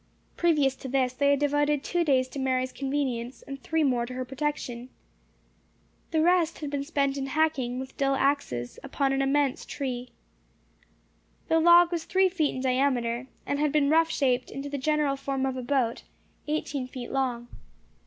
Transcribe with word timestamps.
Previous 0.35 0.75
to 0.77 0.87
this, 0.87 1.13
they 1.13 1.29
had 1.29 1.37
devoted 1.39 1.83
two 1.83 2.03
days 2.03 2.27
to 2.29 2.39
Mary's 2.39 2.71
convenience, 2.71 3.43
and 3.43 3.61
three 3.61 3.83
more 3.83 4.07
to 4.07 4.15
her 4.15 4.25
protection. 4.25 4.89
The 6.09 6.23
rest 6.23 6.57
had 6.57 6.71
been 6.71 6.83
spent 6.83 7.17
in 7.17 7.27
hacking, 7.27 7.77
with 7.79 7.95
dull 7.97 8.15
axes, 8.15 8.79
upon 8.81 9.13
an 9.13 9.21
immense 9.21 9.63
tree. 9.63 10.09
The 11.49 11.59
log 11.59 11.91
was 11.91 12.05
three 12.05 12.29
feet 12.29 12.55
in 12.55 12.61
diameter, 12.61 13.27
and 13.45 13.59
had 13.59 13.71
been 13.71 13.91
rough 13.91 14.09
shaped 14.09 14.49
into 14.49 14.69
the 14.69 14.79
general 14.79 15.17
form 15.17 15.45
of 15.45 15.55
a 15.55 15.61
boat, 15.61 16.01
eighteen 16.47 16.87
feet 16.87 17.11
long. 17.11 17.47